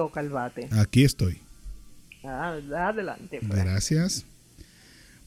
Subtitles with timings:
[0.00, 0.66] toca el bate.
[0.70, 1.36] Aquí estoy.
[2.24, 2.58] Ah,
[2.88, 3.38] adelante.
[3.46, 3.62] Pues.
[3.62, 4.24] Gracias.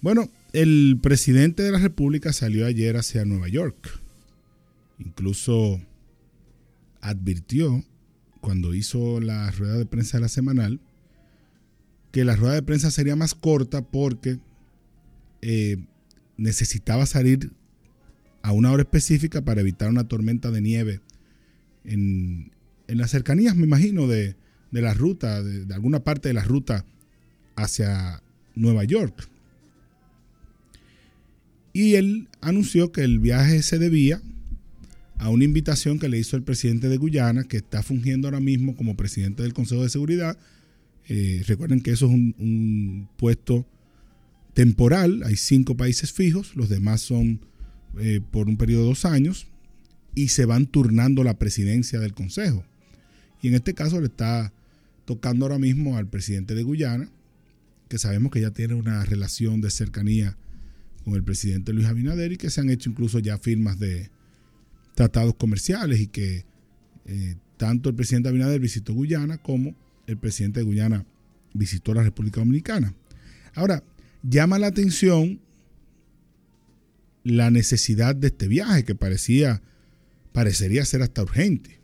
[0.01, 3.99] Bueno, el presidente de la República salió ayer hacia Nueva York.
[4.97, 5.79] Incluso
[7.01, 7.83] advirtió
[8.41, 10.79] cuando hizo la rueda de prensa de la semanal
[12.11, 14.39] que la rueda de prensa sería más corta porque
[15.41, 15.77] eh,
[16.37, 17.51] necesitaba salir
[18.41, 20.99] a una hora específica para evitar una tormenta de nieve
[21.83, 22.51] en,
[22.87, 24.35] las cercanías, me imagino, de,
[24.81, 26.85] la ruta, de, alguna parte de la ruta
[27.55, 28.21] hacia
[28.55, 29.29] Nueva York.
[31.73, 34.21] Y él anunció que el viaje se debía
[35.17, 38.75] a una invitación que le hizo el presidente de Guyana, que está fungiendo ahora mismo
[38.75, 40.37] como presidente del Consejo de Seguridad.
[41.07, 43.65] Eh, recuerden que eso es un, puesto
[44.53, 47.39] temporal, hay cinco países fijos, los demás son
[47.99, 49.47] eh, por un periodo de dos años,
[50.15, 52.63] y se van turnando la presidencia del Consejo.
[53.41, 54.53] Y en este caso le está
[55.05, 57.09] tocando ahora mismo al presidente de Guyana,
[57.89, 60.37] que sabemos que ya tiene una relación de cercanía
[61.03, 64.09] con el presidente Luis Abinader y que se han hecho incluso ya firmas de
[64.95, 66.45] tratados comerciales y que
[67.05, 69.75] eh, tanto el presidente Abinader visitó Guyana como
[70.07, 71.05] el presidente de Guyana
[71.53, 72.93] visitó la República Dominicana.
[73.53, 73.83] Ahora,
[74.23, 75.39] llama la atención
[77.23, 79.61] la necesidad de este viaje que parecía
[80.31, 81.79] parecería ser hasta urgente,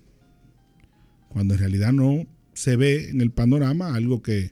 [1.29, 2.25] cuando en realidad no
[2.59, 4.51] se ve en el panorama algo que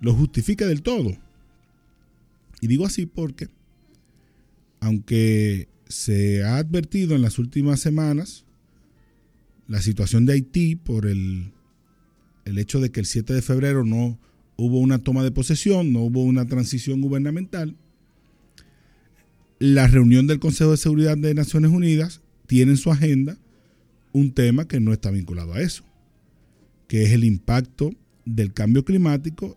[0.00, 1.16] lo justifique del todo.
[2.60, 3.46] Y digo así porque,
[4.80, 8.44] aunque se ha advertido en las últimas semanas
[9.68, 11.52] la situación de Haití por el,
[12.44, 14.18] el hecho de que el 7 de febrero no
[14.56, 17.76] hubo una toma de posesión, no hubo una transición gubernamental,
[19.60, 23.38] la reunión del Consejo de Seguridad de Naciones Unidas tiene en su agenda
[24.10, 25.84] un tema que no está vinculado a eso,
[26.88, 27.92] que es el impacto
[28.24, 29.56] del cambio climático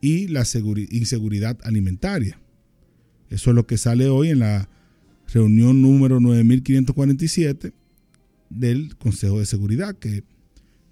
[0.00, 0.44] y la
[0.90, 2.40] inseguridad alimentaria.
[3.28, 4.68] Eso es lo que sale hoy en la
[5.26, 7.72] reunión número 9547
[8.48, 10.24] del Consejo de Seguridad, que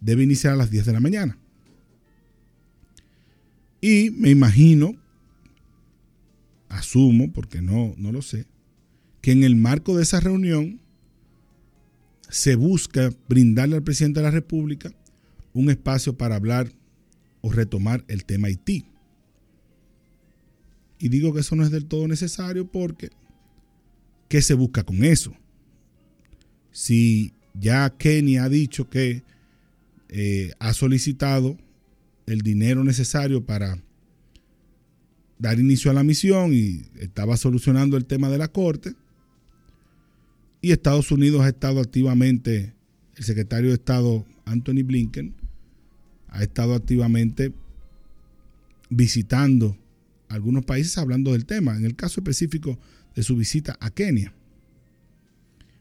[0.00, 1.38] debe iniciar a las 10 de la mañana.
[3.80, 4.96] Y me imagino,
[6.68, 8.46] asumo, porque no, no lo sé,
[9.22, 10.80] que en el marco de esa reunión
[12.28, 14.92] se busca brindarle al presidente de la República
[15.60, 16.72] un espacio para hablar
[17.40, 18.84] o retomar el tema Haití.
[20.98, 23.10] Y digo que eso no es del todo necesario porque,
[24.28, 25.34] ¿qué se busca con eso?
[26.72, 29.22] Si ya Kenia ha dicho que
[30.08, 31.56] eh, ha solicitado
[32.26, 33.78] el dinero necesario para
[35.38, 38.94] dar inicio a la misión y estaba solucionando el tema de la corte,
[40.62, 42.74] y Estados Unidos ha estado activamente,
[43.14, 45.45] el secretario de Estado Anthony Blinken
[46.28, 47.52] ha estado activamente
[48.90, 49.76] visitando
[50.28, 52.78] algunos países hablando del tema, en el caso específico
[53.14, 54.32] de su visita a Kenia.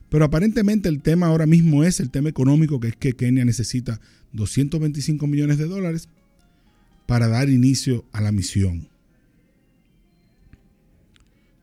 [0.09, 3.99] Pero aparentemente el tema ahora mismo es el tema económico, que es que Kenia necesita
[4.33, 6.09] 225 millones de dólares
[7.07, 8.87] para dar inicio a la misión.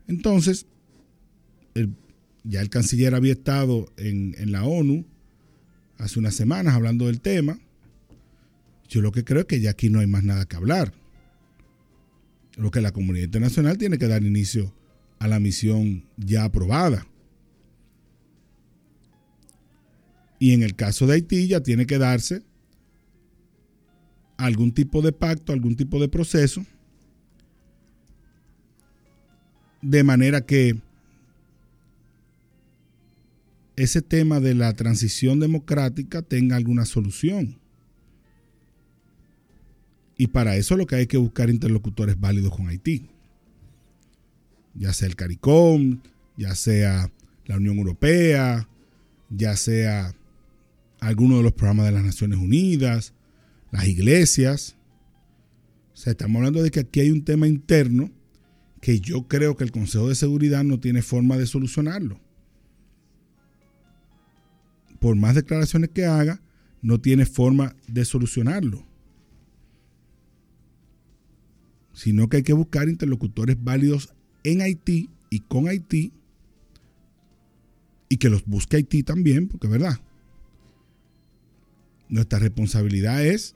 [0.07, 0.65] Entonces,
[2.43, 5.05] ya el canciller había estado en, en la ONU
[5.97, 7.57] hace unas semanas hablando del tema.
[8.93, 10.93] Yo lo que creo es que ya aquí no hay más nada que hablar
[12.55, 14.71] lo que la comunidad internacional tiene que dar inicio
[15.17, 17.07] a la misión ya aprobada.
[20.37, 22.43] Y en el caso de Haití ya tiene que darse
[24.37, 26.63] algún tipo de pacto, algún tipo de proceso,
[29.81, 30.77] de manera que
[33.75, 37.62] ese tema de la transición democrática tenga alguna solución.
[40.17, 43.09] Y para eso lo que hay que buscar interlocutores válidos con Haití.
[44.75, 46.01] Ya sea el CARICOM,
[46.37, 47.11] ya sea
[47.45, 48.67] la Unión Europea,
[49.29, 50.13] ya sea
[50.99, 53.13] alguno de los programas de las Naciones Unidas,
[53.71, 54.77] las iglesias.
[55.93, 58.11] O sea, estamos hablando de que aquí hay un tema interno
[58.81, 62.19] que yo creo que el Consejo de Seguridad no tiene forma de solucionarlo.
[64.99, 66.41] Por más declaraciones que haga,
[66.81, 68.85] no tiene forma de solucionarlo
[71.93, 74.13] sino que hay que buscar interlocutores válidos
[74.43, 76.11] en Haití y con Haití
[78.09, 79.99] y que los busque Haití también, porque es verdad.
[82.09, 83.55] Nuestra responsabilidad es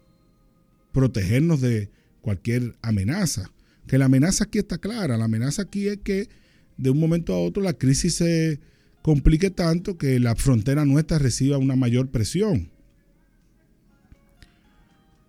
[0.92, 1.92] protegernos de
[2.22, 3.52] cualquier amenaza.
[3.86, 5.18] Que la amenaza aquí está clara.
[5.18, 6.30] La amenaza aquí es que
[6.78, 8.60] de un momento a otro la crisis se
[9.02, 12.70] complique tanto que la frontera nuestra reciba una mayor presión.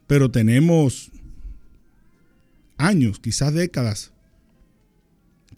[0.06, 1.12] Pero tenemos
[2.88, 4.12] años, quizás décadas,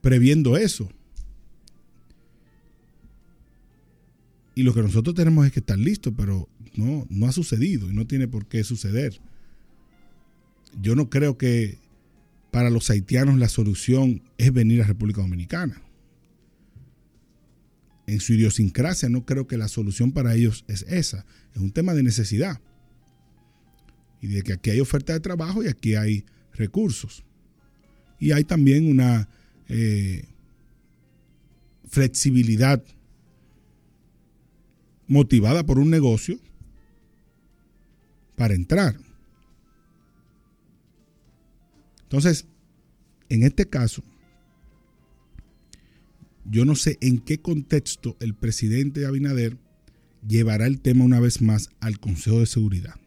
[0.00, 0.90] previendo eso.
[4.54, 7.94] Y lo que nosotros tenemos es que estar listos, pero no, no ha sucedido y
[7.94, 9.20] no tiene por qué suceder.
[10.82, 11.78] Yo no creo que
[12.50, 15.80] para los haitianos la solución es venir a República Dominicana.
[18.06, 21.24] En su idiosincrasia no creo que la solución para ellos es esa.
[21.54, 22.60] Es un tema de necesidad.
[24.20, 26.24] Y de que aquí hay oferta de trabajo y aquí hay
[26.54, 27.24] recursos.
[28.18, 29.28] Y hay también una
[29.68, 30.24] eh,
[31.88, 32.82] flexibilidad
[35.06, 36.38] motivada por un negocio
[38.36, 38.96] para entrar.
[42.02, 42.46] Entonces,
[43.28, 44.02] en este caso,
[46.44, 49.56] yo no sé en qué contexto el presidente Abinader
[50.26, 52.99] llevará el tema una vez más al Consejo de Seguridad.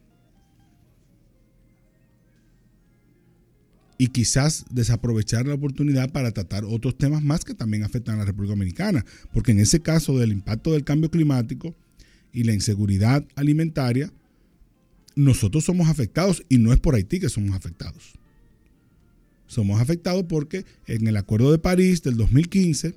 [3.98, 8.26] Y quizás desaprovechar la oportunidad para tratar otros temas más que también afectan a la
[8.26, 9.06] República Dominicana.
[9.32, 11.76] Porque en ese caso del impacto del cambio climático
[12.32, 14.12] y la inseguridad alimentaria,
[15.16, 18.14] nosotros somos afectados y no es por Haití que somos afectados.
[19.48, 22.96] Somos afectados porque en el Acuerdo de París del 2015,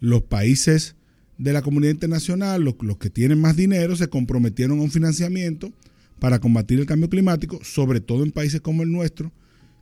[0.00, 0.96] los países
[1.38, 5.72] de la comunidad internacional, los, que tienen más dinero, se comprometieron a un financiamiento
[6.18, 9.32] para combatir el cambio climático, sobre todo en países como el nuestro,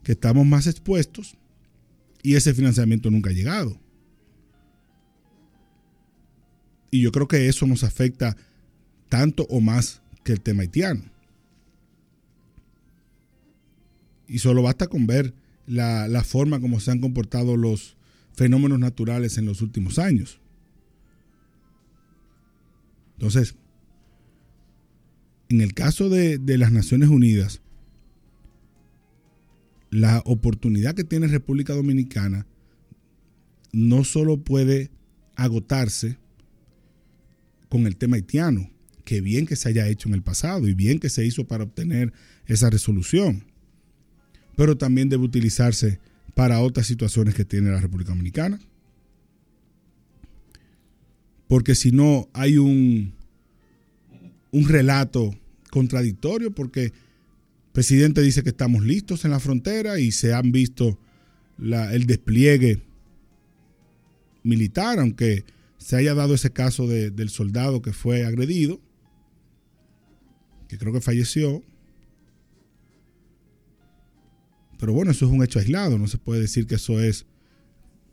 [0.02, 1.36] que estamos más expuestos,
[2.22, 3.80] y ese financiamiento nunca ha llegado.
[6.90, 8.36] Y yo creo que eso nos afecta
[9.08, 11.02] tanto o más que el tema haitiano.
[14.28, 15.34] Y solo basta con ver
[15.66, 17.96] la, forma como se han comportado los
[18.34, 20.38] fenómenos naturales en los últimos años.
[23.14, 23.54] Entonces,
[25.48, 27.61] en el caso de, de, las Naciones Unidas,
[29.92, 32.46] la oportunidad que tiene República Dominicana
[33.72, 34.90] no solo puede
[35.36, 36.16] agotarse
[37.68, 38.70] con el tema haitiano,
[39.04, 41.64] que bien que se haya hecho en el pasado y bien que se hizo para
[41.64, 42.14] obtener
[42.46, 43.44] esa resolución,
[44.56, 46.00] pero también debe utilizarse
[46.34, 48.58] para otras situaciones que tiene la República Dominicana.
[51.48, 53.12] Porque si no hay un,
[54.52, 55.34] un relato
[55.70, 56.94] contradictorio, porque
[57.72, 60.98] presidente dice que estamos listos en la frontera y se han visto
[61.58, 62.82] el despliegue
[64.42, 65.44] militar, aunque
[65.78, 68.80] se haya dado ese caso del soldado que fue agredido,
[70.68, 71.62] que creo que falleció,
[74.82, 77.24] Pero bueno, eso es un hecho aislado, no se puede decir que eso es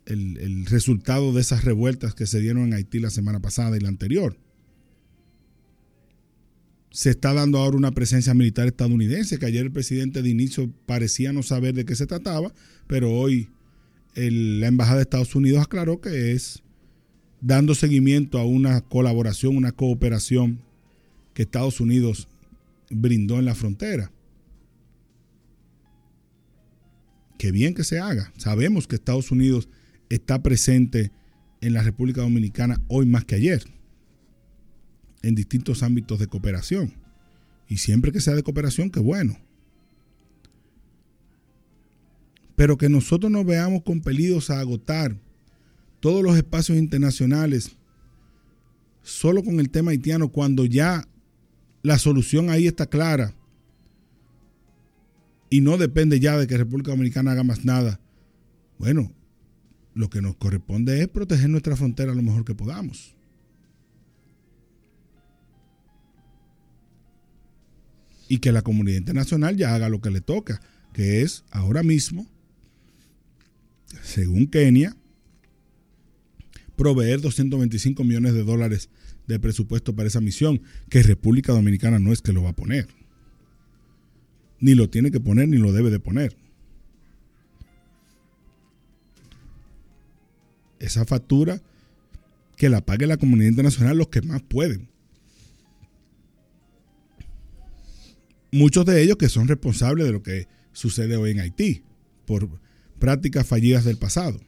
[0.06, 3.88] el, resultado de esas revueltas que se dieron en Haití la semana pasada y la
[3.88, 4.38] anterior.
[6.90, 11.32] Se está dando ahora una presencia militar estadounidense, que ayer el presidente de inicio parecía
[11.32, 12.52] no saber de qué se trataba,
[12.86, 13.48] pero hoy
[14.14, 16.62] la Embajada de Estados Unidos aclaró que es
[17.40, 20.60] dando seguimiento a una colaboración, una cooperación
[21.32, 22.28] que Estados Unidos
[22.90, 24.10] brindó en la frontera.
[27.40, 28.30] que bien que se haga.
[28.36, 29.70] Sabemos que Estados Unidos
[30.10, 31.10] está presente
[31.62, 33.64] en la República Dominicana hoy más que ayer,
[35.22, 36.92] en distintos ámbitos de cooperación.
[37.68, 39.38] Y siempre que sea de cooperación, qué bueno.
[42.56, 45.16] Pero que nosotros nos veamos compelidos a agotar
[46.00, 47.76] todos los espacios internacionales
[49.02, 51.06] solo con el tema haitiano cuando ya
[51.82, 53.34] la solución ahí está clara
[55.48, 58.00] y no depende ya de que República Dominicana haga más nada.
[58.78, 59.12] Bueno,
[59.94, 63.16] lo que nos corresponde es proteger nuestra frontera lo mejor que podamos.
[68.30, 70.62] Y que la comunidad internacional ya haga lo que le toca,
[70.94, 72.26] que es ahora mismo,
[74.02, 74.96] según Kenia,
[76.76, 78.88] proveer 225 millones de dólares
[79.26, 82.88] de presupuesto para esa misión, que República Dominicana no es que lo va a poner
[84.60, 86.36] ni lo tiene que poner ni lo debe de poner.
[90.78, 91.60] Esa factura
[92.56, 94.89] que la pague la comunidad internacional los que más pueden.
[98.52, 101.82] Muchos de ellos que son responsables de lo que sucede hoy en Haití
[102.26, 102.48] por
[102.98, 104.40] prácticas fallidas del pasado.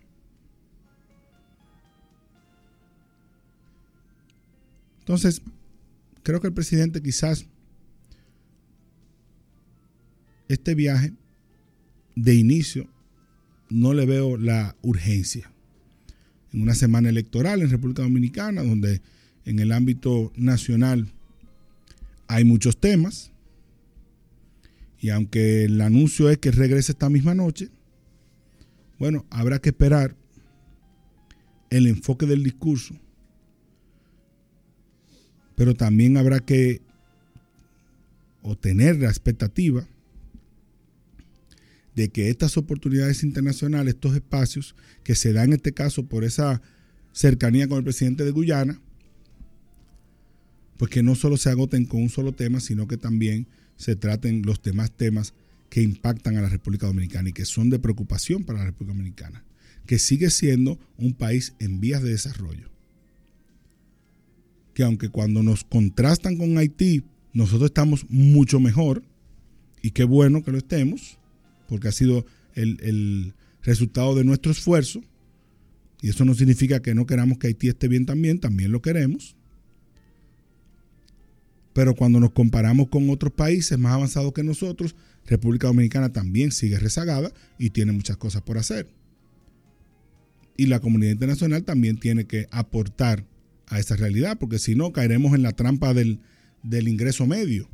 [5.01, 5.43] Entonces,
[6.23, 7.47] creo que el presidente quizás
[10.49, 11.13] este viaje,
[12.15, 12.89] de inicio,
[13.71, 15.51] no le veo la urgencia.
[16.53, 19.01] En una semana electoral en República Dominicana, donde
[19.45, 21.09] en el ámbito nacional
[22.29, 23.32] hay muchos temas
[25.03, 27.71] Y aunque el anuncio es que regrese esta misma noche,
[29.01, 30.15] bueno, habrá que esperar
[31.71, 32.95] el enfoque del discurso.
[35.57, 36.83] Pero también habrá que
[38.43, 39.89] obtener la expectativa
[41.97, 46.63] de que estas oportunidades internacionales, estos espacios que se dan en este caso por esa
[47.11, 48.81] cercanía con el presidente de Guyana,
[50.77, 54.43] pues que no solo se agoten con un solo tema, sino que también se traten
[54.43, 55.35] los demás temas
[55.69, 59.45] que impactan a la República Dominicana y que son de preocupación para la República Dominicana,
[59.87, 62.71] que sigue siendo un país en vías de desarrollo.
[64.75, 69.03] Que aunque cuando nos contrastan con Haití, nosotros estamos mucho mejor,
[69.83, 71.19] y qué bueno que lo estemos,
[71.69, 75.03] porque ha sido el, el resultado de nuestro esfuerzo,
[76.03, 79.37] y eso no significa que no queramos que Haití esté bien también, también lo queremos.
[81.73, 84.95] Pero cuando nos comparamos con otros países más avanzados que nosotros,
[85.27, 88.89] República Dominicana también sigue rezagada y tiene muchas cosas por hacer.
[90.57, 93.25] Y la comunidad internacional también tiene que aportar
[93.69, 96.21] a esa realidad, porque si no caeremos en la trampa del,
[96.63, 97.69] del ingreso medio,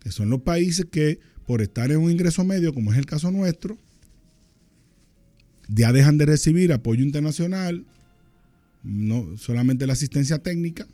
[0.00, 3.30] que son los países que por estar en un ingreso medio, como es el caso
[3.32, 3.76] nuestro,
[5.68, 7.84] ya dejan de recibir apoyo internacional,
[8.82, 10.86] no solamente la asistencia técnica,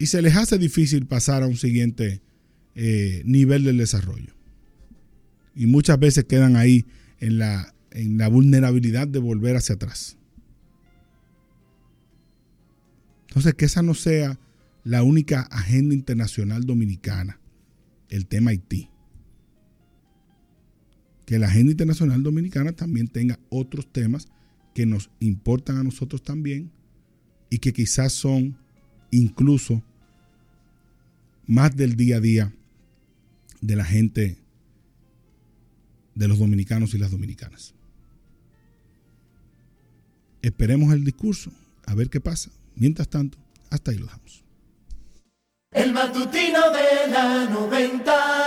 [0.00, 2.20] y se les hace difícil pasar a un siguiente
[2.74, 4.34] eh, nivel del desarrollo.
[5.54, 6.86] Y muchas veces quedan ahí
[7.20, 10.16] en la, en la vulnerabilidad de volver hacia atrás.
[13.28, 14.40] Entonces, que esa no sea
[14.82, 17.38] la única agenda internacional dominicana,
[18.08, 18.90] el tema Haití
[21.30, 24.26] que la agenda internacional dominicana también tenga otros temas
[24.74, 26.72] que nos importan a nosotros también
[27.50, 28.58] y que quizás son
[29.12, 29.80] incluso
[31.50, 32.52] más del día a día
[33.60, 34.38] de la gente,
[36.14, 37.74] de los dominicanos y las dominicanas.
[40.42, 41.50] Esperemos el discurso,
[41.86, 42.52] a ver qué pasa.
[42.76, 43.36] Mientras tanto,
[43.68, 44.44] hasta ahí lo dejamos.
[45.72, 48.40] El matutino de la 90.